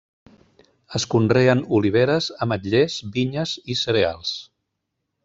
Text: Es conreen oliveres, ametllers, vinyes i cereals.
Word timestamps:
Es 0.99 1.03
conreen 1.13 1.61
oliveres, 1.79 2.29
ametllers, 2.47 2.97
vinyes 3.19 3.55
i 3.75 3.79
cereals. 3.83 4.33